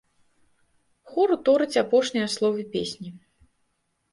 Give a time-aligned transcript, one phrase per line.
[1.11, 3.09] Хор уторыць апошнія словы песні.